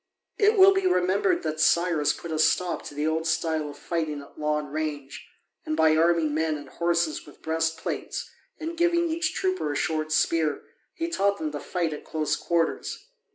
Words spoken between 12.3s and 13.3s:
quarters.